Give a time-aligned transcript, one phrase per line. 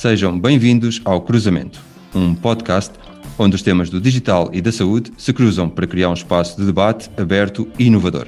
[0.00, 1.78] Sejam bem-vindos ao Cruzamento,
[2.14, 2.90] um podcast
[3.38, 6.64] onde os temas do digital e da saúde se cruzam para criar um espaço de
[6.64, 8.26] debate aberto e inovador.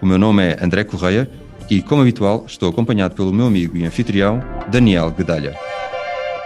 [0.00, 1.30] O meu nome é André Correia
[1.70, 5.56] e, como habitual, estou acompanhado pelo meu amigo e anfitrião, Daniel Gedalha.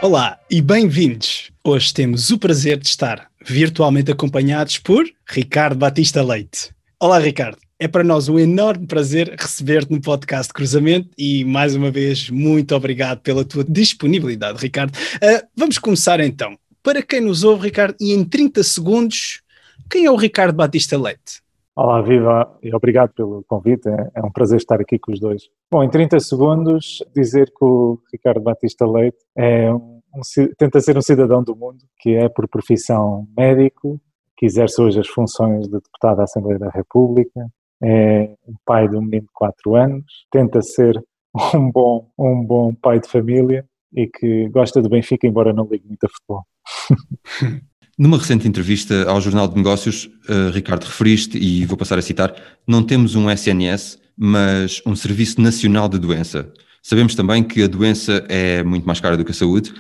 [0.02, 1.50] Olá e bem-vindos!
[1.64, 6.68] Hoje temos o prazer de estar virtualmente acompanhados por Ricardo Batista Leite.
[7.00, 7.65] Olá, Ricardo.
[7.78, 12.74] É para nós um enorme prazer receber-te no podcast Cruzamento e, mais uma vez, muito
[12.74, 14.96] obrigado pela tua disponibilidade, Ricardo.
[14.96, 16.56] Uh, vamos começar então.
[16.82, 19.42] Para quem nos ouve, Ricardo, e em 30 segundos,
[19.90, 21.42] quem é o Ricardo Batista Leite?
[21.76, 25.42] Olá, viva, e obrigado pelo convite, é, é um prazer estar aqui com os dois.
[25.70, 30.20] Bom, em 30 segundos, dizer que o Ricardo Batista Leite é um, um,
[30.56, 34.00] tenta ser um cidadão do mundo, que é por profissão médico,
[34.34, 37.46] que exerce hoje as funções de deputado da Assembleia da República,
[37.82, 41.00] é um pai de um menino de 4 anos, tenta ser
[41.54, 45.86] um bom, um bom pai de família e que gosta do Benfica, embora não ligue
[45.86, 46.44] muito a futebol.
[47.98, 52.34] Numa recente entrevista ao Jornal de Negócios, uh, Ricardo, referiste, e vou passar a citar,
[52.66, 56.52] não temos um SNS, mas um Serviço Nacional de Doença.
[56.82, 59.72] Sabemos também que a doença é muito mais cara do que a saúde.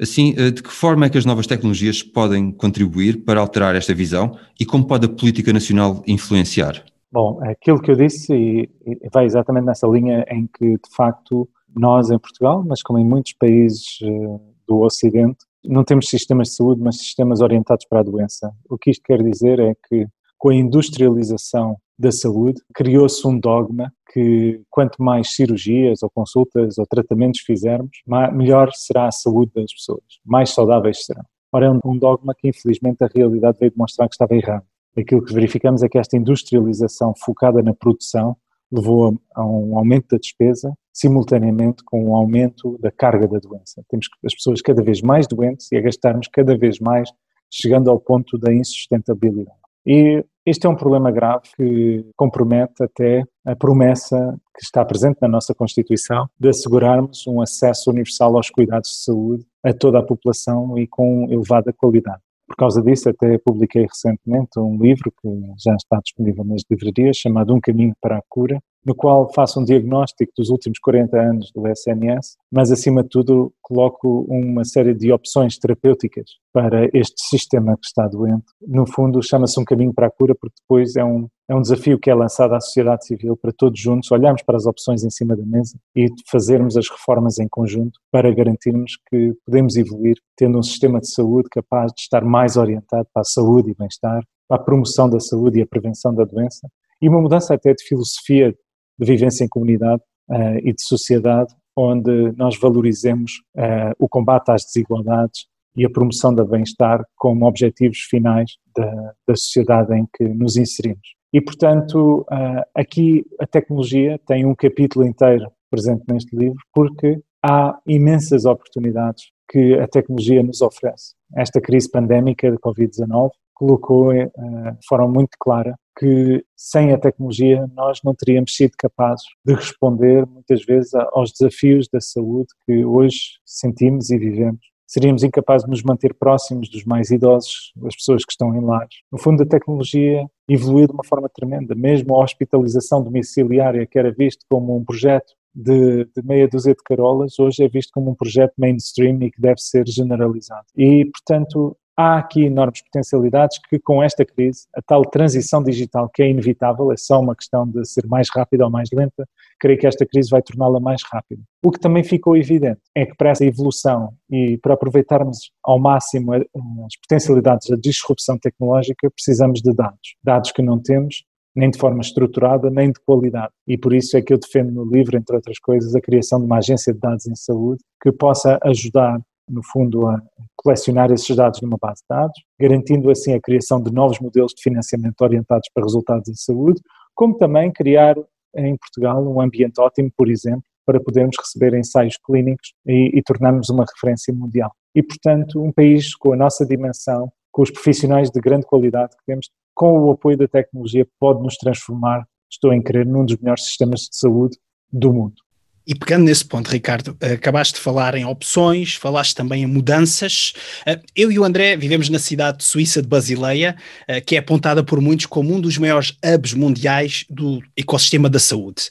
[0.00, 3.92] Assim, uh, de que forma é que as novas tecnologias podem contribuir para alterar esta
[3.92, 6.84] visão e como pode a política nacional influenciar?
[7.14, 8.68] Bom, aquilo que eu disse
[9.12, 13.34] vai exatamente nessa linha em que, de facto, nós em Portugal, mas como em muitos
[13.34, 18.52] países eh, do Ocidente, não temos sistemas de saúde, mas sistemas orientados para a doença.
[18.68, 23.92] O que isto quer dizer é que, com a industrialização da saúde, criou-se um dogma
[24.12, 27.96] que quanto mais cirurgias ou consultas ou tratamentos fizermos,
[28.32, 31.22] melhor será a saúde das pessoas, mais saudáveis serão.
[31.52, 34.64] Ora, é um dogma que infelizmente a realidade veio demonstrar que estava errado
[35.00, 38.36] aquilo que verificamos é que esta industrialização focada na produção
[38.70, 43.84] levou a um aumento da despesa, simultaneamente com um aumento da carga da doença.
[43.88, 47.08] Temos as pessoas cada vez mais doentes e a gastarmos cada vez mais,
[47.50, 49.58] chegando ao ponto da insustentabilidade.
[49.86, 54.16] E este é um problema grave que compromete até a promessa
[54.56, 59.46] que está presente na nossa Constituição de assegurarmos um acesso universal aos cuidados de saúde
[59.62, 62.22] a toda a população e com elevada qualidade.
[62.46, 65.28] Por causa disso, até publiquei recentemente um livro que
[65.58, 69.64] já está disponível nas livrarias, chamado Um Caminho para a Cura, no qual faço um
[69.64, 75.10] diagnóstico dos últimos 40 anos do SNS, mas acima de tudo coloco uma série de
[75.10, 78.44] opções terapêuticas para este sistema que está doente.
[78.60, 81.98] No fundo, chama-se Um Caminho para a Cura, porque depois é um, é um desafio
[81.98, 85.34] que é lançado à sociedade civil para todos juntos olharmos para as opções em cima
[85.34, 90.62] da mesa e fazermos as reformas em conjunto para garantirmos que podemos evoluir tendo um
[90.62, 94.62] sistema de saúde capaz de estar mais orientado para a saúde e bem-estar, para a
[94.62, 96.68] promoção da saúde e a prevenção da doença
[97.04, 98.56] e uma mudança até de filosofia
[98.98, 104.64] de vivência em comunidade uh, e de sociedade, onde nós valorizemos uh, o combate às
[104.64, 105.46] desigualdades
[105.76, 111.14] e a promoção do bem-estar como objetivos finais da, da, sociedade em que nos inserimos.
[111.32, 117.76] E, portanto, uh, aqui a tecnologia tem um capítulo inteiro presente neste livro, porque há
[117.86, 121.14] imensas oportunidades que a tecnologia nos oferece.
[121.36, 128.00] Esta crise pandémica de Covid-19 colocou de forma muito clara que sem a tecnologia nós
[128.02, 134.10] não teríamos sido capazes de responder muitas vezes aos desafios da saúde que hoje sentimos
[134.10, 134.60] e vivemos.
[134.86, 138.94] Seríamos incapazes de nos manter próximos dos mais idosos, das pessoas que estão em lares.
[139.10, 141.74] No fundo, a tecnologia evoluiu de uma forma tremenda.
[141.74, 146.82] Mesmo a hospitalização domiciliária, que era visto como um projeto de, de, meia dúzia de
[146.84, 150.66] carolas, hoje é visto como um projeto mainstream e que deve ser generalizado.
[150.76, 156.22] E, portanto, há aqui enormes potencialidades que com esta crise, a tal transição digital que
[156.22, 159.28] é inevitável, é só uma questão de ser mais rápida ou mais lenta,
[159.60, 161.42] creio que esta crise vai torná-la mais rápida.
[161.64, 166.32] O que também ficou evidente é que para essa evolução e para aproveitarmos ao máximo
[166.34, 170.16] as potencialidades da disrupção tecnológica, precisamos de dados.
[170.22, 171.24] Dados que não temos,
[171.54, 173.52] nem de forma estruturada, nem de qualidade.
[173.66, 176.46] E por isso é que eu defendo no livro, entre outras coisas, a criação de
[176.46, 180.20] uma agência de dados em saúde que possa ajudar no fundo, a
[180.56, 184.62] colecionar esses dados numa base de dados, garantindo assim a criação de novos modelos de
[184.62, 186.80] financiamento orientados para resultados em saúde,
[187.14, 188.16] como também criar
[188.56, 193.68] em Portugal um ambiente ótimo, por exemplo, para podermos receber ensaios clínicos e, e tornarmos
[193.68, 194.72] uma referência mundial.
[194.94, 199.24] E, portanto, um país com a nossa dimensão, com os profissionais de grande qualidade que
[199.26, 203.64] temos, com o apoio da tecnologia, pode nos transformar, estou em crer, num dos melhores
[203.64, 204.56] sistemas de saúde
[204.92, 205.43] do mundo.
[205.86, 210.54] E pegando nesse ponto, Ricardo, eh, acabaste de falar em opções, falaste também em mudanças.
[210.86, 213.76] Eh, eu e o André vivemos na cidade de suíça de Basileia,
[214.08, 218.38] eh, que é apontada por muitos como um dos maiores hubs mundiais do ecossistema da
[218.38, 218.88] saúde.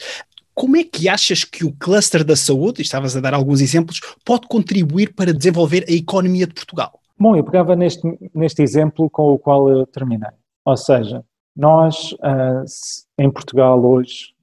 [0.53, 4.47] Como é que achas que o cluster da saúde, estavas a dar alguns exemplos, pode
[4.47, 6.99] contribuir para desenvolver a economia de Portugal?
[7.17, 8.03] Bom, eu pegava neste,
[8.35, 10.29] neste exemplo com o qual eu terminei.
[10.63, 11.23] Ou seja,
[11.55, 12.15] nós
[13.17, 14.35] em Portugal hoje,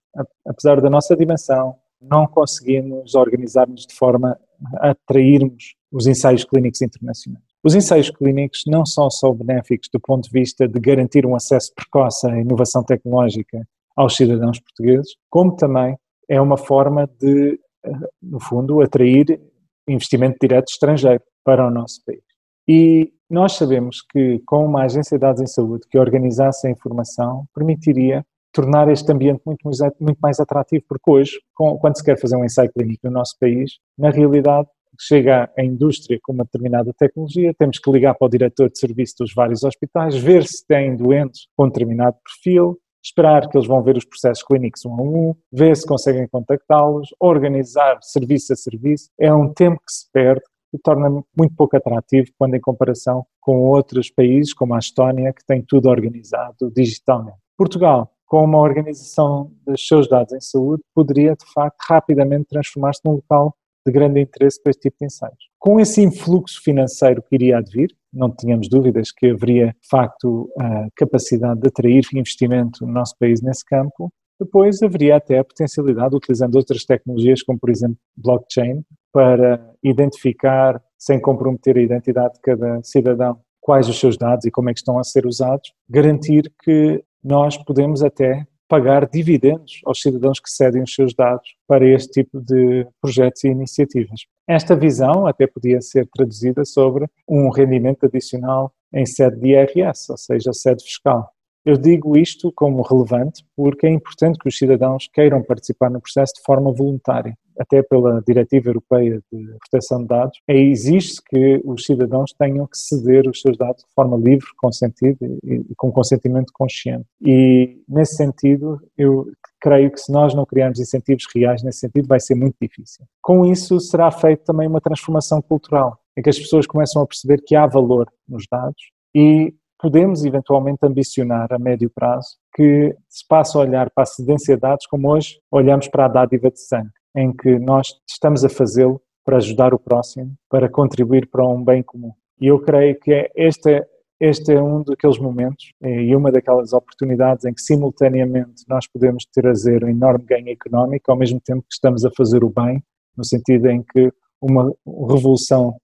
[0.45, 4.39] apesar da nossa dimensão, não conseguimos organizar-nos de forma
[4.79, 7.45] a atrairmos os ensaios clínicos internacionais.
[7.63, 11.73] Os ensaios clínicos não são só benéficos do ponto de vista de garantir um acesso
[11.75, 15.97] precoce à inovação tecnológica aos cidadãos portugueses, como também
[16.29, 17.91] é uma forma de, eh,
[18.23, 19.41] no fundo, atrair
[19.87, 22.23] investimento direto estrangeiro para o nosso país.
[22.67, 27.45] E nós sabemos que com uma agência de dados em saúde que organizasse a informação,
[27.55, 29.61] permitiria tornar este ambiente muito,
[30.01, 33.79] muito mais atrativo, porque hoje, quando se quer fazer um ensaio clínico no nosso país,
[33.97, 34.69] na realidade
[34.99, 39.15] chega a indústria com uma determinada tecnologia, temos que ligar para o diretor de serviço
[39.21, 43.97] dos vários hospitais, ver se têm doentes com determinado perfil, esperar que eles vão ver
[43.97, 49.09] os processos clínicos um a um, ver se conseguem contactá-los, organizar serviço a serviço.
[49.19, 50.43] É um tempo que se perde
[50.73, 55.45] e torna muito pouco atrativo quando em comparação com outros países como a Estónia, que
[55.45, 57.39] tem tudo organizado digitalmente.
[57.57, 63.15] Portugal, com uma organização dos seus dados em saúde, poderia de facto rapidamente transformar-se num
[63.15, 65.49] local de grande interesse para este tipo de ensaios.
[65.59, 70.87] Com esse influxo financeiro que iria advir, não tínhamos dúvidas que haveria, de facto, a
[70.95, 74.13] capacidade de atrair investimento no nosso país nesse campo.
[74.41, 81.21] Depois haveria até a potencialidade, utilizando outras tecnologias, como por exemplo blockchain, para identificar, sem
[81.21, 84.99] comprometer a identidade de cada cidadão, quais os seus dados e como é que estão
[84.99, 90.95] a ser usados, garantir que nós podemos até pagar dividendos aos cidadãos que cedem os
[90.95, 94.21] seus dados para este tipo de projetos e iniciativas.
[94.49, 100.17] Esta visão até podia ser traduzida sobre um rendimento adicional em sede de IRS, ou
[100.17, 101.33] seja, sede fiscal.
[101.65, 106.35] Eu digo isto como relevante porque é importante que os cidadãos queiram participar no processo
[106.35, 112.33] de forma voluntária até pela Diretiva Europeia de Proteção de Dados, exige que os cidadãos
[112.33, 117.05] tenham que ceder os seus dados de forma livre, consentida e, e com consentimento consciente.
[117.21, 119.27] E, nesse sentido, eu
[119.61, 123.05] creio que se nós não criarmos incentivos reais nesse sentido, vai ser muito difícil.
[123.23, 127.43] Com isso, será feita também uma transformação cultural, em que as pessoas começam a perceber
[127.47, 133.57] que há valor nos dados e podemos eventualmente ambicionar a médio prazo que se passe
[133.57, 136.91] a olhar para a cedência de dados como hoje olhamos para a dádiva de sangue
[137.17, 141.83] em que nós estamos a fazê-lo para ajudar o próximo, para contribuir para um bem
[141.83, 142.13] comum.
[142.41, 143.85] E eu creio que é este,
[144.19, 149.25] este é um daqueles momentos eh, e uma daquelas oportunidades em que simultaneamente nós podemos
[149.33, 152.83] trazer um enorme ganho económico ao mesmo tempo que estamos a fazer o bem,
[153.17, 154.73] no sentido em que uma
[155.09, 155.77] revolução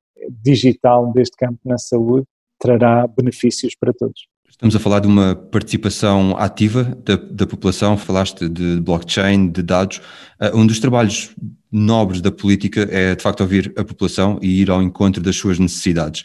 [0.43, 2.27] digital deste campo na saúde
[2.59, 4.27] trará benefícios para todos.
[4.57, 10.01] Estamos a falar de uma participação ativa da, da população, falaste de blockchain, de dados.
[10.41, 11.29] Uh, um dos trabalhos
[11.71, 15.59] nobres da política é, de facto, ouvir a população e ir ao encontro das suas
[15.59, 16.25] necessidades.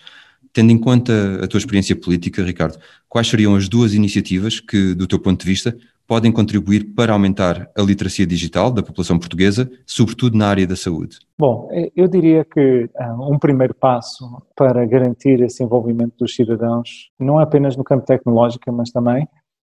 [0.53, 2.79] Tendo em conta a tua experiência política, Ricardo,
[3.09, 5.77] quais seriam as duas iniciativas que, do teu ponto de vista,
[6.11, 11.17] podem contribuir para aumentar a literacia digital da população portuguesa, sobretudo na área da saúde?
[11.39, 17.39] Bom, eu diria que ah, um primeiro passo para garantir esse envolvimento dos cidadãos, não
[17.39, 19.25] apenas no campo tecnológico, mas também,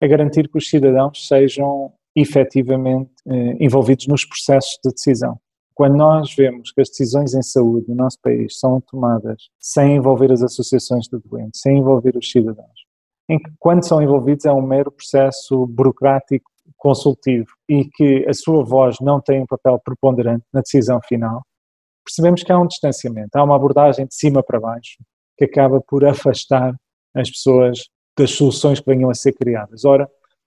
[0.01, 5.39] é garantir que os cidadãos sejam efetivamente eh, envolvidos nos processos de decisão.
[5.73, 10.33] Quando nós vemos que as decisões em saúde no nosso país são tomadas sem envolver
[10.33, 12.85] as associações de doentes, sem envolver os cidadãos,
[13.29, 18.63] em que, quando são envolvidos, é um mero processo burocrático consultivo e que a sua
[18.63, 21.43] voz não tem um papel preponderante na decisão final,
[22.05, 24.97] percebemos que há um distanciamento, há uma abordagem de cima para baixo
[25.37, 26.75] que acaba por afastar
[27.13, 27.85] as pessoas
[28.17, 29.83] das soluções que venham a ser criadas.
[29.83, 30.09] Ora,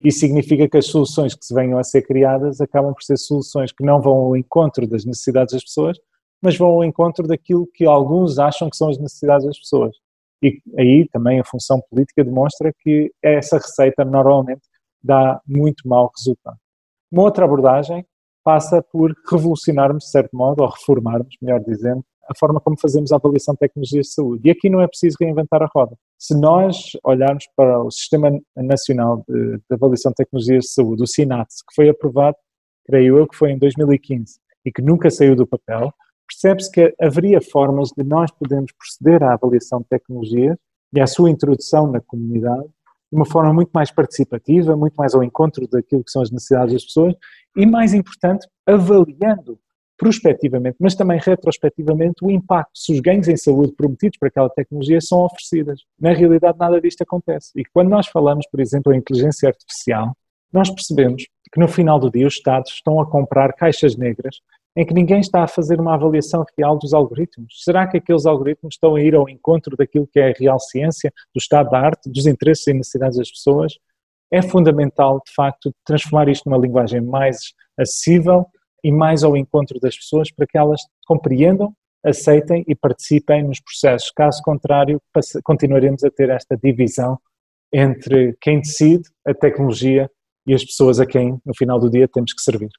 [0.02, 3.72] isso significa que as soluções que se venham a ser criadas acabam por ser soluções
[3.72, 5.98] que não vão ao encontro das necessidades das pessoas,
[6.40, 9.96] mas vão ao encontro daquilo que alguns acham que são as necessidades das pessoas.
[10.42, 14.62] E aí também a função política demonstra que essa receita normalmente
[15.02, 16.56] dá muito mau resultado.
[17.10, 18.04] Uma outra abordagem
[18.44, 23.16] passa por revolucionarmos, de certo modo, ou reformarmos, melhor dizendo, a forma como fazemos a
[23.16, 24.48] avaliação de tecnologias de saúde.
[24.48, 25.96] E aqui não é preciso reinventar a roda.
[26.18, 31.06] Se nós olharmos para o Sistema Nacional de, de Avaliação de Tecnologias de Saúde, o
[31.06, 32.36] SINATS, que foi aprovado,
[32.86, 35.92] creio eu, que foi em 2015 e que nunca saiu do papel,
[36.28, 40.56] percebe-se que haveria formas de nós podermos proceder à avaliação de tecnologias
[40.92, 42.68] e à sua introdução na comunidade
[43.10, 46.74] de uma forma muito mais participativa, muito mais ao encontro daquilo que são as necessidades
[46.74, 47.14] das pessoas
[47.56, 49.58] e, mais importante, avaliando
[49.96, 55.00] prospectivamente, mas também retrospectivamente, o impacto, se os ganhos em saúde prometidos para aquela tecnologia
[55.00, 55.80] são oferecidas.
[56.00, 57.50] Na realidade, nada disto acontece.
[57.56, 60.16] E quando nós falamos, por exemplo, em inteligência artificial,
[60.52, 64.36] nós percebemos que no final do dia os Estados estão a comprar caixas negras
[64.76, 67.62] em que ninguém está a fazer uma avaliação real dos algoritmos.
[67.64, 71.12] Será que aqueles algoritmos estão a ir ao encontro daquilo que é a real ciência,
[71.34, 73.74] do estado da arte, dos interesses e necessidades das pessoas?
[74.30, 78.46] É fundamental, de facto, transformar isto numa linguagem mais acessível
[78.84, 84.10] e mais ao encontro das pessoas para que elas compreendam, aceitem e participem nos processos.
[84.10, 85.00] Caso contrário,
[85.42, 87.18] continuaremos a ter esta divisão
[87.72, 90.10] entre quem decide, a tecnologia
[90.46, 92.70] e as pessoas a quem, no final do dia, temos que servir.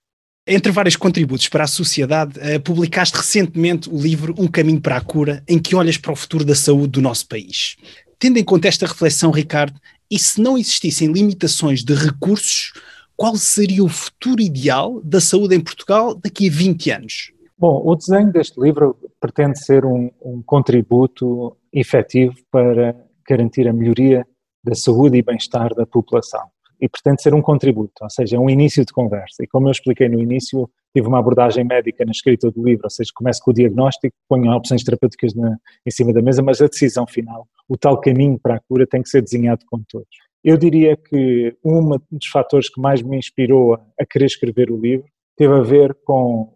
[0.51, 5.01] Entre vários contributos para a sociedade, eh, publicaste recentemente o livro Um Caminho para a
[5.01, 7.75] Cura, em que olhas para o futuro da saúde do nosso país.
[8.17, 9.79] Tendo em conta esta reflexão, Ricardo,
[10.09, 12.73] e se não existissem limitações de recursos,
[13.15, 17.31] qual seria o futuro ideal da saúde em Portugal daqui a 20 anos?
[17.55, 24.25] Bom, o desenho deste livro pretende ser um, um contributo efetivo para garantir a melhoria
[24.63, 28.49] da saúde e bem-estar da população e pretende ser um contributo, ou seja, é um
[28.49, 29.43] início de conversa.
[29.43, 32.89] E como eu expliquei no início, tive uma abordagem médica na escrita do livro, ou
[32.89, 36.67] seja, começo com o diagnóstico, ponho opções terapêuticas na, em cima da mesa, mas a
[36.67, 40.07] decisão final, o tal caminho para a cura tem que ser desenhado com todos.
[40.43, 45.05] Eu diria que um dos fatores que mais me inspirou a, querer escrever o livro
[45.35, 46.53] teve a ver com,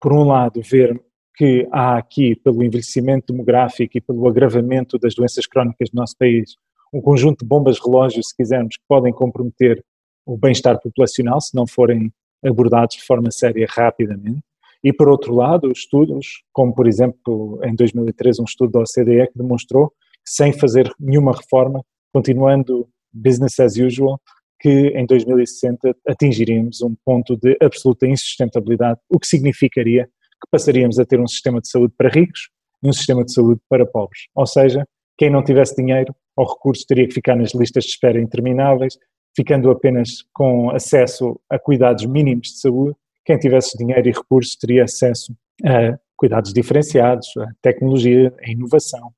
[0.00, 0.98] por um lado, ver
[1.36, 6.56] que há aqui, pelo envelhecimento demográfico e pelo agravamento das doenças crónicas do nosso país,
[6.96, 9.84] um conjunto de bombas relógio, se quisermos, que podem comprometer
[10.24, 12.10] o bem-estar populacional se não forem
[12.44, 14.40] abordados de forma séria rapidamente.
[14.82, 19.38] E, por outro lado, estudos, como por exemplo em 2013 um estudo da OCDE que
[19.38, 24.20] demonstrou que sem fazer nenhuma reforma, continuando business as usual,
[24.58, 31.04] que em 2060 atingiríamos um ponto de absoluta insustentabilidade, o que significaria que passaríamos a
[31.04, 32.48] ter um sistema de saúde para ricos
[32.82, 34.28] e um sistema de saúde para pobres.
[34.34, 34.86] Ou seja,
[35.18, 38.98] quem não tivesse dinheiro ou recursos teria que ficar nas listas de espera intermináveis,
[39.34, 42.96] ficando apenas com acesso a cuidados mínimos de saúde.
[43.24, 49.12] Quem tivesse dinheiro e recursos teria acesso a cuidados diferenciados, a tecnologia, a inovação.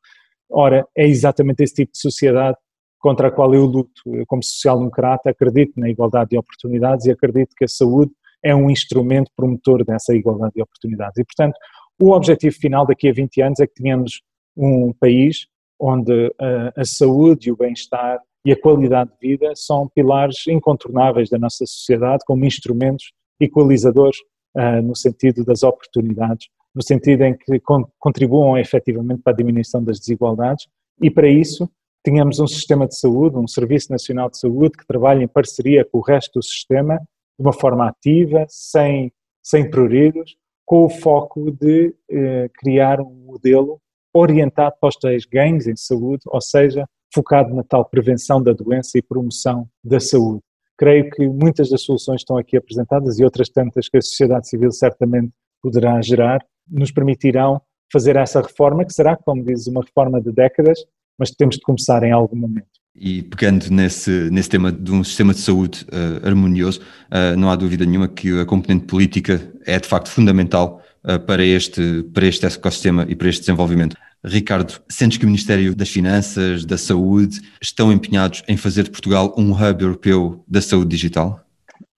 [0.51, 2.57] Ora, é exatamente esse tipo de sociedade
[2.99, 4.03] contra a qual eu luto.
[4.07, 8.71] Eu, como social-democrata, acredito na igualdade de oportunidades e acredito que a saúde é um
[8.71, 11.19] instrumento promotor dessa igualdade de oportunidades.
[11.19, 11.57] E, portanto,
[12.01, 14.23] o objetivo final daqui a 20 anos é que tenhamos
[14.57, 15.47] um país
[15.79, 21.29] onde a, a saúde e o bem-estar e a qualidade de vida são pilares incontornáveis
[21.29, 24.19] da nossa sociedade como instrumentos equalizadores
[24.57, 29.83] uh, no sentido das oportunidades, no sentido em que con contribuam efetivamente para a diminuição
[29.83, 30.67] das desigualdades.
[31.01, 31.69] E para isso
[32.05, 35.99] tínhamos um sistema de saúde, um Serviço Nacional de Saúde que trabalha em parceria com
[35.99, 41.95] o resto do sistema de uma forma ativa, sem, sem pruridos, com o foco de
[42.11, 43.81] eh, criar um modelo
[44.19, 46.85] orientado para os tais ganhos em saúde, ou seja,
[47.15, 50.43] focado na tal prevenção da doença e promoção da saúde.
[50.77, 54.71] Creio que muitas das soluções estão aqui apresentadas e outras tantas que a sociedade civil
[54.71, 55.33] certamente
[55.63, 57.61] poderá gerar, nos permitirão
[57.93, 60.79] fazer essa reforma, que será, como diz, uma reforma de décadas,
[61.19, 62.69] mas temos de começar em algum momento.
[62.95, 67.57] E pegando nesse, nesse tema de um sistema de saúde uh, harmonioso, uh, não há
[67.57, 72.47] dúvida nenhuma que a componente política é de facto fundamental uh, para, este, para este
[72.47, 73.97] ecossistema e para este desenvolvimento.
[74.25, 79.35] Ricardo, sentes que o Ministério das Finanças, da Saúde, estão empenhados em fazer de Portugal
[79.37, 81.41] um hub europeu da saúde digital?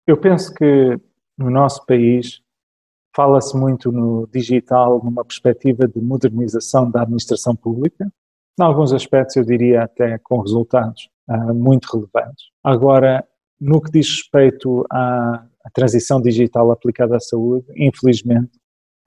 [0.06, 0.98] Eu penso que
[1.38, 2.42] no nosso país
[3.16, 8.10] fala-se muito no digital numa perspectiva de modernização da administração pública,
[8.58, 12.46] em alguns aspectos eu diria até com resultados uh, muito relevantes.
[12.62, 13.26] Agora,
[13.58, 18.58] no que diz respeito à, à transição digital aplicada à saúde, infelizmente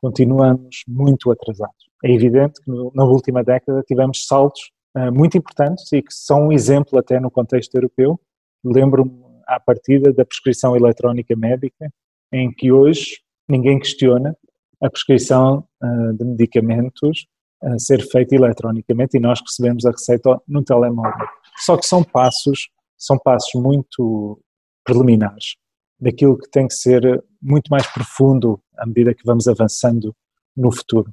[0.02, 1.93] continuamos muito atrasados.
[2.04, 6.52] É evidente que na última década tivemos saltos uh, muito importantes e que são um
[6.52, 8.20] exemplo até no contexto europeu.
[8.64, 11.90] Lembro-me à partida da prescrição eletrónica médica,
[12.32, 14.36] em que hoje ninguém questiona
[14.82, 17.26] a prescrição uh, de medicamentos
[17.62, 21.26] a ser feita eletronicamente e nós recebemos a receita no telemóvel.
[21.60, 22.68] Só que são passos,
[22.98, 24.42] são passos muito
[24.84, 25.56] preliminares
[25.98, 30.14] daquilo que tem que ser muito mais profundo à medida que vamos avançando
[30.58, 31.10] no futuro.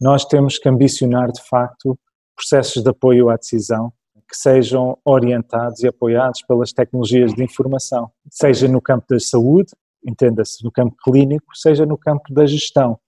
[0.00, 1.98] Nós temos que ambicionar, de facto,
[2.36, 3.92] processos de apoio à decisão
[4.28, 9.72] que sejam orientados e apoiados pelas tecnologias de informação, seja no campo da saúde,
[10.04, 12.98] entenda-se no campo clínico, seja no campo da gestão.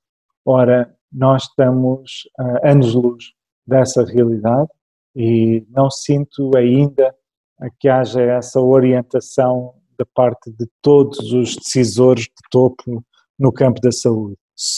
[0.45, 2.29] Ora, nós estamos
[2.63, 3.33] anos-luz
[3.67, 4.69] dessa realidade
[5.15, 7.15] e não sinto ainda
[7.81, 13.03] que haja essa orientação da parte de todos os decisores de topo
[13.39, 14.37] no campo da saúde.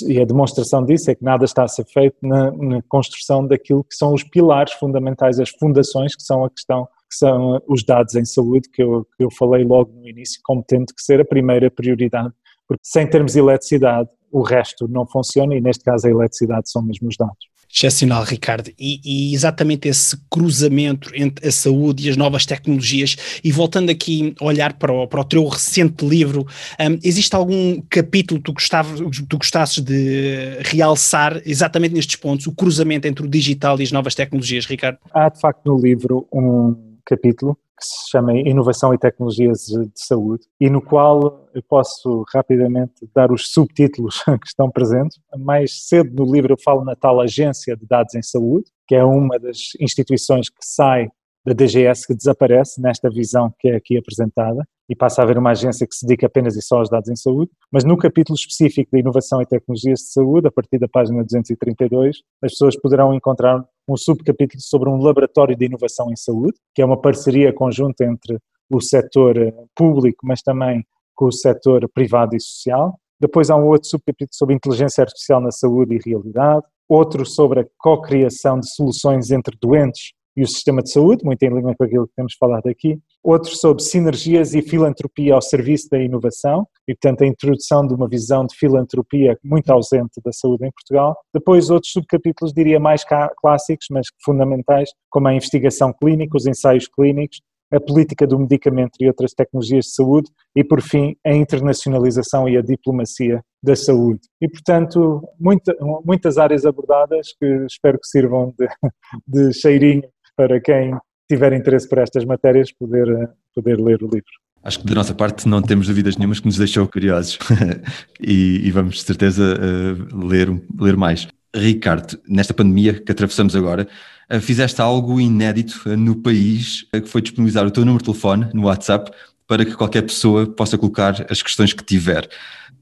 [0.08, 3.84] E a demonstração disso é que nada está a ser feito na, na, construção daquilo
[3.84, 8.14] que são os pilares fundamentais, as fundações, que são a questão que são os dados
[8.16, 11.24] em saúde, que eu, que eu falei logo no início, como tendo que ser a
[11.24, 12.34] primeira prioridade,
[12.66, 17.08] porque sem termos eletricidade, o resto não funciona e neste caso a eletricidade são mesmo
[17.08, 17.48] os dados.
[17.72, 18.70] Excepcional, Ricardo.
[18.78, 24.34] E, e, exatamente esse cruzamento entre a saúde e as novas tecnologias, e voltando aqui
[24.40, 26.46] a olhar para o, para o teu recente livro,
[26.80, 28.96] um, existe algum capítulo que tu, gostava,
[29.28, 34.14] tu gostasses de realçar exatamente nestes pontos, o cruzamento entre o digital e as novas
[34.14, 34.98] tecnologias, Ricardo?
[35.12, 40.44] Há de facto no livro um capítulo que se chama Inovação e Tecnologias de Saúde
[40.60, 45.18] e no qual eu posso rapidamente dar os subtítulos que estão presentes.
[45.38, 49.04] Mais cedo no livro eu falo na tal Agência de Dados em Saúde, que é
[49.04, 51.08] uma das instituições que sai
[51.46, 55.50] da DGS que desaparece nesta visão que é aqui apresentada e passa a haver uma
[55.50, 58.90] agência que se dedica apenas e só aos dados em saúde, mas no capítulo específico
[58.92, 63.64] de inovação e tecnologias de saúde, a partir da página 232, as pessoas poderão encontrar
[63.88, 68.38] um subcapítulo sobre um laboratório de inovação em saúde, que é uma parceria conjunta entre
[68.70, 72.98] o setor eh, público, mas também com o setor privado e social.
[73.18, 77.66] Depois há um outro subcapítulo sobre inteligência artificial na saúde e realidade, outro sobre a
[77.78, 82.06] co-criação de soluções entre doentes e o sistema de saúde, muito em linha com aquilo
[82.06, 82.96] que temos falado aqui.
[83.24, 88.08] Outro sobre sinergias e filantropia ao serviço da inovação, e portanto a introdução de uma
[88.08, 91.16] visão de filantropia muito ausente da saúde em Portugal.
[91.34, 93.04] Depois outros subcapítulos, diria mais
[93.40, 97.40] clássicos, mas fundamentais, como a investigação clínica, os ensaios clínicos,
[97.72, 102.56] a política do medicamento e outras tecnologias de saúde e, por fim, a internacionalização e
[102.56, 104.20] a diplomacia da saúde.
[104.40, 108.68] E, portanto, muita, muitas áreas abordadas que espero que sirvam de,
[109.26, 110.96] de cheirinho para quem
[111.28, 114.30] tiver interesse por estas matérias poder, eh, poder ler o livro.
[114.62, 117.38] Acho que da nossa parte não temos dúvidas nenhumas que nos deixou curiosos
[118.20, 120.48] e, e, vamos de certeza uh, ler,
[120.80, 121.26] ler mais.
[121.54, 123.88] Ricardo, nesta pandemia que atravessamos agora,
[124.32, 128.48] uh, fizeste algo inédito uh, no país, que foi disponibilizar o teu número de telefone
[128.52, 129.10] no WhatsApp
[129.48, 132.28] para que qualquer pessoa possa colocar as questões que tiver.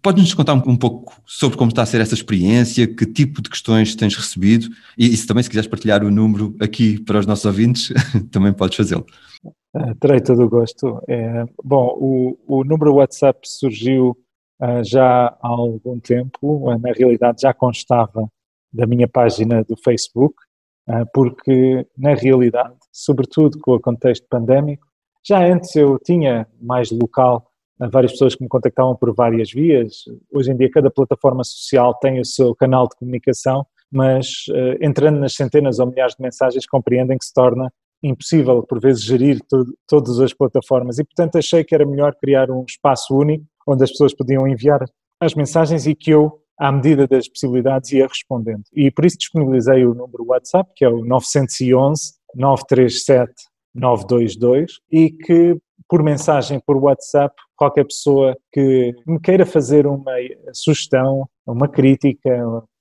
[0.03, 3.95] Podes-nos contar um, pouco sobre como está a ser essa experiência, que tipo de questões
[3.95, 4.67] tens recebido
[4.99, 7.93] e, e se também se quiseres partilhar o número aqui para os nossos ouvintes,
[8.33, 9.07] também podes fazê-lo.
[9.75, 11.01] Uh, terei todo o gosto.
[11.09, 14.17] É, bom, o, o número WhatsApp surgiu
[14.61, 18.29] uh, já há algum tempo, uh, na realidade já constava
[18.73, 20.35] da minha página do Facebook,
[21.13, 24.87] porque na realidade, sobretudo com o contexto pandémico,
[25.27, 27.51] já antes eu tinha mais local
[27.91, 30.05] várias pessoas que me contactavam por várias vias.
[30.33, 35.19] Hoje em dia, cada plataforma social tem o seu canal de comunicação, mas uh, entrando
[35.19, 37.71] nas centenas ou milhares de mensagens, compreendem que se torna
[38.03, 39.41] impossível, por vezes, gerir
[39.87, 40.99] todas as plataformas.
[40.99, 44.85] E, portanto, achei que era melhor criar um espaço único onde as pessoas podiam enviar
[45.21, 48.63] as mensagens e que eu, à medida das possibilidades, ia respondendo.
[48.73, 53.33] E por isso disponibilizei o número WhatsApp, que é o 911 937
[53.77, 55.57] 922 e que
[55.89, 60.13] por mensagem, por WhatsApp, qualquer pessoa que me queira fazer uma
[60.53, 62.31] sugestão, uma crítica,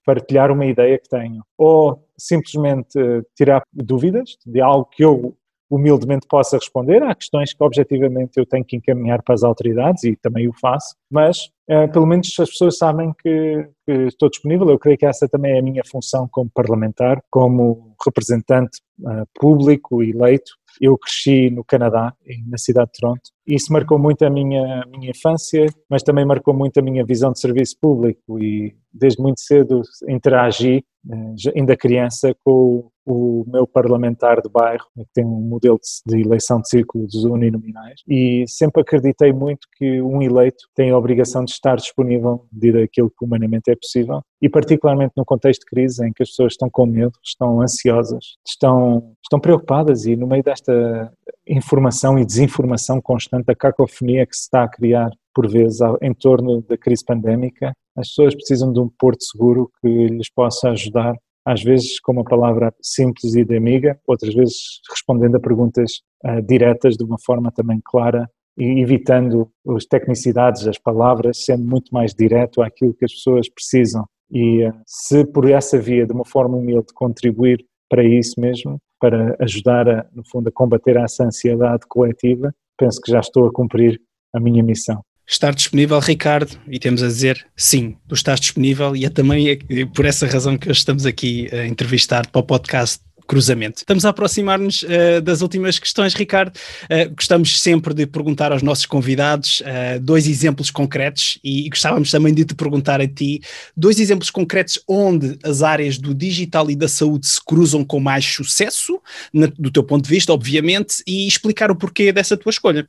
[0.05, 2.97] partilhar uma ideia que tenho, ou simplesmente
[3.35, 5.35] tirar dúvidas de algo que eu
[5.69, 7.01] humildemente possa responder.
[7.03, 10.95] Há questões que objetivamente eu tenho que encaminhar para as autoridades e também o faço,
[11.09, 14.69] mas uh, pelo menos as pessoas sabem que, que, estou disponível.
[14.69, 20.03] Eu creio que essa também é a minha função como parlamentar, como representante uh, público
[20.03, 22.13] eleito eu cresci no Canadá,
[22.47, 26.79] na cidade de Toronto, isso marcou muito a minha, minha infância, mas também marcou muito
[26.79, 32.89] a minha visão de serviço público e desde muito cedo interagi, eh, ainda criança, com
[33.05, 38.45] o meu parlamentar de bairro, que tem um modelo de eleição de círculos uninominais, e
[38.47, 43.23] sempre acreditei muito que um eleito tem a obrigação de estar disponível devido àquilo que
[43.23, 46.85] humanamente é possível, e particularmente no contexto de crise em que as pessoas estão com
[46.87, 51.11] medo, estão ansiosas, estão, estão preocupadas e no meio desta
[51.47, 56.61] informação e desinformação constante, a cacofonia que se está a criar por vezes em torno
[56.61, 61.61] da crise pandémica, as pessoas precisam de um porto seguro que lhes possa ajudar, às
[61.61, 66.95] vezes com uma palavra simples e de amiga, outras vezes respondendo a perguntas uh, diretas
[66.95, 72.61] de uma forma também clara e evitando as tecnicidades das palavras, sendo muito mais direto
[72.61, 74.05] àquilo que as pessoas precisam.
[74.31, 79.35] E uh, se por essa via, de uma forma humilde, contribuir para isso mesmo, para
[79.39, 84.01] ajudar, a, no fundo, a combater essa ansiedade coletiva, penso que já estou a cumprir
[84.33, 85.03] a minha missão.
[85.27, 89.59] Estar disponível, Ricardo, e temos a dizer sim, tu estás disponível e é também
[89.95, 93.77] por essa razão que estamos aqui a entrevistar para o podcast cruzamento.
[93.77, 96.55] Estamos a aproximar-nos uh, das últimas questões, Ricardo.
[96.85, 102.11] Uh, gostamos sempre de perguntar aos nossos convidados uh, dois exemplos concretos e, e, gostávamos
[102.11, 103.41] também de te perguntar a ti
[103.75, 108.25] dois exemplos concretos onde as áreas do digital e da saúde se cruzam com mais
[108.25, 109.01] sucesso,
[109.33, 112.87] na, do teu ponto de vista, obviamente, e explicar o porquê dessa tua escolha.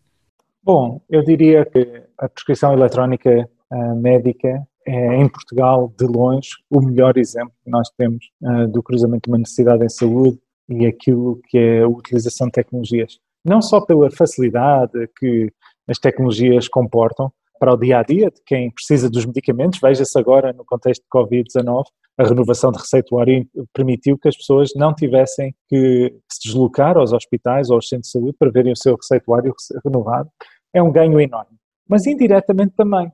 [0.63, 3.49] Bom, eu diria que a prescrição eletrónica
[3.97, 9.23] médica é em Portugal, de longe, o melhor exemplo que nós temos uh, do cruzamento
[9.25, 13.19] de uma necessidade em saúde e aquilo que é a utilização de tecnologias.
[13.45, 15.53] Não só pela facilidade que
[15.89, 20.53] as tecnologias comportam para o dia a dia de quem precisa dos medicamentos, veja-se agora
[20.53, 21.85] no contexto de Covid-19,
[22.19, 27.71] a renovação de receituário permitiu que as pessoas não tivessem que se deslocar aos hospitais
[27.71, 30.31] ou aos centros de saúde para verem o seu receituário renovado.
[30.73, 31.57] É um ganho enorme.
[31.89, 33.11] Mas indiretamente também,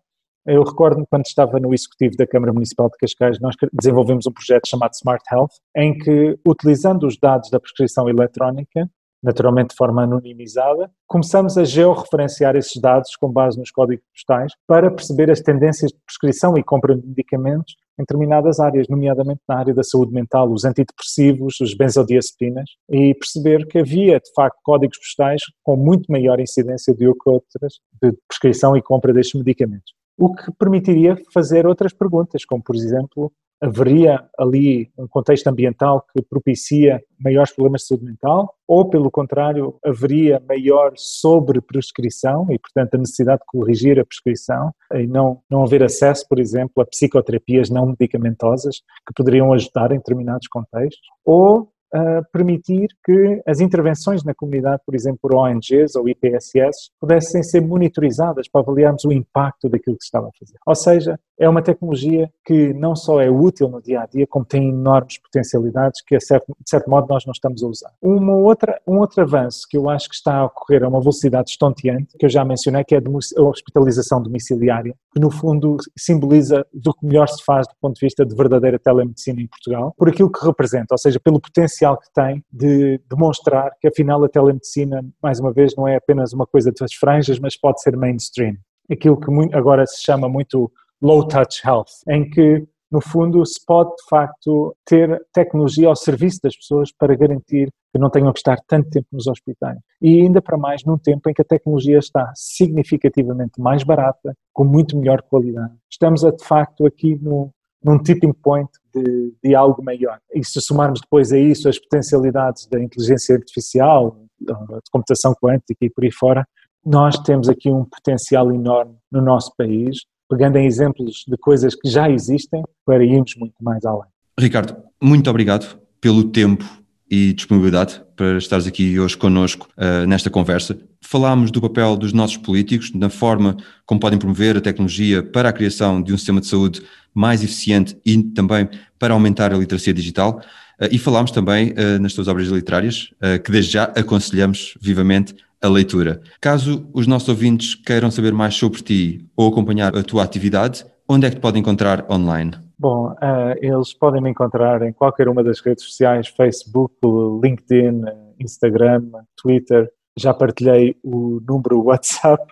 [0.47, 4.69] eu recordo-me quando estava no executivo da Câmara Municipal de Cascais, nós desenvolvemos um projeto
[4.69, 8.91] chamado Smart Health, em que, utilizando os dados da prescrição eletrónica,
[9.23, 14.91] naturalmente de forma anonimizada, começamos a georreferenciar esses dados com base nos códigos postais para
[14.91, 19.73] perceber as tendências de prescrição e compra de medicamentos em determinadas áreas, nomeadamente na área
[19.73, 25.43] da saúde mental, os antidepressivos, os benzodiazepinas, e perceber que havia, de facto, códigos postais
[25.63, 29.93] com muito maior incidência de outras de prescrição e compra destes medicamentos
[30.25, 36.23] o que permitiria fazer outras perguntas, como por exemplo, haveria ali um contexto ambiental que
[36.23, 42.99] propicia maiores problemas de saúde mental, ou pelo contrário, haveria maior sobreprescrição e, portanto, a
[42.99, 47.87] necessidade de corrigir a prescrição e não, não haver acesso, por exemplo, a psicoterapias não
[47.87, 54.83] medicamentosas que poderiam ajudar em determinados contextos, ou uh, permitir que as intervenções na comunidade,
[54.85, 60.05] por exemplo, por ONGs ou IPSS, pudessem ser monitorizadas para avaliarmos o impacto daquilo que
[60.05, 60.59] se estava a fazer.
[60.67, 64.45] Ou seja, é uma tecnologia que não só é útil no dia a dia, como
[64.45, 67.92] tem enormes potencialidades que, de certo modo, nós não estamos a usar.
[68.01, 71.51] Uma outra, um outro avanço que eu acho que está a ocorrer a uma velocidade
[71.51, 76.92] estonteante, que eu já mencionei, que é a hospitalização domiciliária, que no fundo simboliza do
[76.95, 80.31] que melhor se faz do ponto de vista de verdadeira telemedicina em Portugal, por aquilo
[80.31, 85.40] que representa, ou seja, pelo potencial que tem de demonstrar que afinal a telemedicina, mais
[85.40, 88.57] uma vez, não é apenas uma coisa das franjas, mas pode ser mainstream.
[88.90, 90.71] Aquilo que agora se chama muito
[91.03, 96.38] low touch health, em que no fundo se pode de facto ter tecnologia ao serviço
[96.43, 99.79] das pessoas para garantir que não tenham que estar tanto tempo nos hospitais.
[100.01, 104.65] E ainda para mais num tempo em que a tecnologia está significativamente mais barata, com
[104.65, 105.73] muito melhor qualidade.
[105.91, 107.51] Estamos a, de facto aqui no,
[107.83, 110.19] num tipping point de, de, algo maior.
[110.35, 114.53] E se somarmos depois a isso as potencialidades da inteligência artificial, de
[114.91, 116.47] computação quântica e por aí fora,
[116.85, 120.01] nós temos aqui um potencial enorme no nosso país
[120.33, 124.09] pegando em exemplos de coisas que já existem para irmos muito mais além.
[124.40, 126.64] Ricardo, muito obrigado pelo tempo
[127.11, 130.79] e disponibilidade para estares aqui hoje connosco uh, nesta conversa.
[131.03, 135.53] Falámos do papel dos nossos políticos, na forma como podem promover a tecnologia para a
[135.53, 136.81] criação de um sistema de saúde
[137.12, 140.40] mais eficiente e também para aumentar a literacia digital.
[140.81, 143.11] Uh, e falámos também uh, nas tuas obras literárias,
[143.45, 146.20] que desde já aconselhamos vivamente a leitura.
[146.40, 151.27] Caso os nossos ouvintes queiram saber mais sobre ti ou acompanhar a tua atividade, onde
[151.27, 152.53] é que te podem encontrar online?
[152.79, 156.94] Bom, uh, eles podem me encontrar em qualquer uma das redes sociais, Facebook,
[157.40, 158.03] LinkedIn,
[158.40, 159.09] Instagram,
[159.40, 159.88] Twitter.
[160.18, 162.44] Já partilhei o número WhatsApp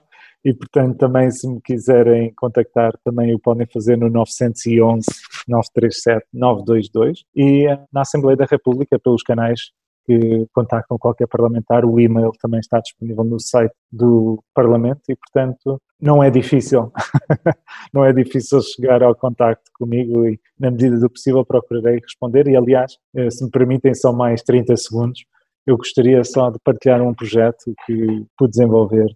[0.45, 5.05] e, portanto, também se me quiserem contactar, também o podem fazer no 911
[5.49, 9.73] 937 922 e uh, na Assembleia da República pelos canais
[10.07, 15.81] que contactam qualquer parlamentar, o e-mail também está disponível no site do Parlamento e, portanto,
[16.01, 16.93] não é difícil,
[17.93, 22.49] não é difícil chegar ao contacto comigo e, na medida do possível, procurarei responder.
[22.49, 25.25] E, aliás, eh, se me permitem só mais 30 segundos,
[25.67, 29.07] eu gostaria só de partilhar um projeto que pude desenvolver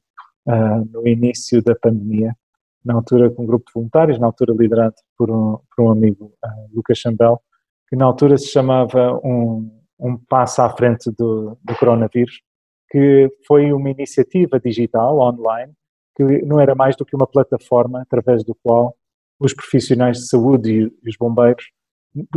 [0.46, 2.34] uh, no início da pandemia,
[2.84, 6.32] na altura com um grupo de voluntários, na altura liderado por um, por um amigo,
[6.44, 7.40] uh, Lucas Chambel,
[7.88, 12.42] que na altura se chamava um um passo à frente do, do coronavírus,
[12.90, 15.72] que foi uma iniciativa digital, online,
[16.16, 18.94] que não era mais do que uma plataforma através do qual
[19.40, 21.64] os profissionais de saúde e os bombeiros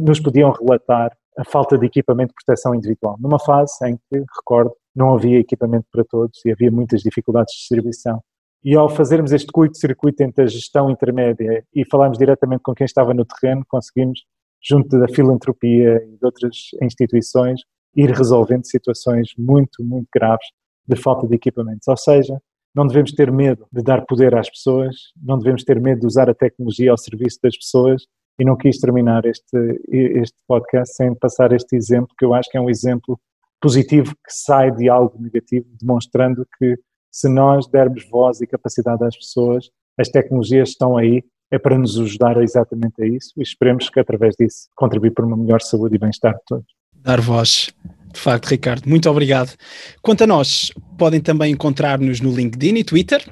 [0.01, 4.73] nos podiam relatar a falta de equipamento de proteção individual, numa fase em que, recordo,
[4.95, 8.19] não havia equipamento para todos e havia muitas dificuldades de distribuição.
[8.63, 13.13] E ao fazermos este curto-circuito entre a gestão intermédia e falarmos diretamente com quem estava
[13.13, 14.25] no terreno, conseguimos
[14.61, 17.61] junto da filantropia e de outras instituições,
[17.95, 20.47] ir resolvendo situações muito, muito graves
[20.87, 21.87] de falta de equipamentos.
[21.87, 22.39] Ou seja,
[22.75, 26.29] não devemos ter medo de dar poder às pessoas, não devemos ter medo de usar
[26.29, 28.03] a tecnologia ao serviço das pessoas
[28.39, 32.57] e não quis terminar este, este podcast sem passar este exemplo, que eu acho que
[32.57, 33.19] é um exemplo
[33.59, 36.77] positivo que sai de algo negativo, demonstrando que
[37.11, 41.99] se nós dermos voz e capacidade às pessoas, as tecnologias estão aí, é para nos
[41.99, 45.99] ajudar exatamente a isso e esperemos que através disso contribuir para uma melhor saúde e
[45.99, 46.65] bem-estar de todos.
[47.03, 47.69] Dar voz.
[48.13, 49.53] De facto, Ricardo, muito obrigado.
[50.01, 53.23] Quanto a nós, podem também encontrar-nos no LinkedIn e Twitter.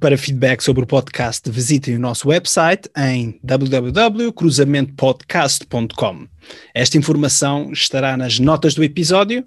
[0.00, 6.26] Para feedback sobre o podcast, visitem o nosso website em www.cruzamentoPodcast.com.
[6.74, 9.44] Esta informação estará nas notas do episódio.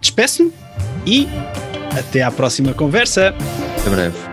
[0.00, 0.50] Despeço-me
[1.06, 1.28] e
[1.98, 3.34] até à próxima conversa.
[3.78, 4.27] Até breve.